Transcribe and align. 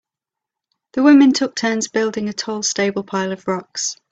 The 0.93 1.03
women 1.03 1.31
took 1.31 1.55
turns 1.55 1.87
building 1.87 2.27
a 2.27 2.33
tall 2.33 2.63
stable 2.63 3.03
pile 3.03 3.31
of 3.31 3.47
rocks. 3.47 3.97